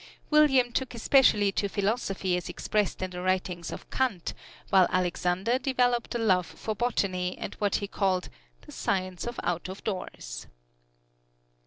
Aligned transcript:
William 0.31 0.71
took 0.71 0.95
especially 0.95 1.51
to 1.51 1.69
philosophy 1.69 2.35
as 2.35 2.49
expressed 2.49 3.03
in 3.03 3.11
the 3.11 3.21
writings 3.21 3.69
of 3.71 3.87
Kant, 3.91 4.33
while 4.71 4.87
Alexander 4.89 5.59
developed 5.59 6.15
a 6.15 6.17
love 6.17 6.47
for 6.47 6.73
botany 6.73 7.37
and 7.37 7.53
what 7.59 7.75
he 7.75 7.87
called 7.87 8.29
"the 8.61 8.71
science 8.71 9.27
of 9.27 9.39
out 9.43 9.69
of 9.69 9.83
doors." 9.83 10.47